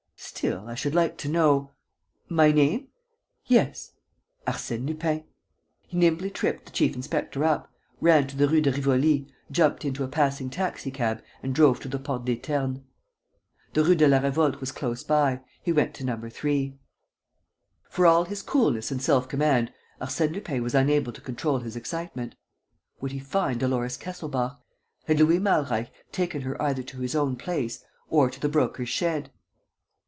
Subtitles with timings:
[0.23, 1.71] "Still, I should like to know...."
[2.29, 2.87] "My name?"
[3.45, 3.91] "Yes."
[4.47, 5.23] "Arsène Lupin."
[5.87, 10.03] He nimbly tripped the chief inspector up, ran to the Rue de Rivoli, jumped into
[10.03, 12.81] a passing taxi cab and drove to the Porte des Ternes.
[13.73, 15.41] The Route de la Revolte was close by.
[15.61, 16.19] He went to No.
[16.29, 16.75] 3.
[17.89, 19.71] For all his coolness and self command,
[20.01, 22.33] Arsène Lupin was unable to control his excitement.
[22.99, 24.59] Would he find Dolores Kesselbach?
[25.05, 28.89] Had Louis de Malreich taken her either to his own place or to the Broker's
[28.89, 29.31] shed?